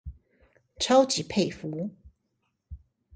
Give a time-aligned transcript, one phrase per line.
[0.79, 1.91] 超級佩服